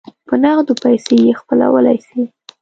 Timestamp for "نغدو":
0.43-0.73